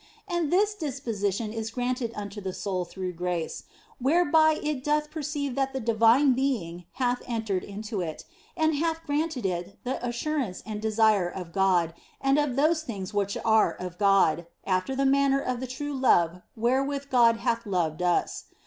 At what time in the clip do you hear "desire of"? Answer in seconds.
10.87-11.53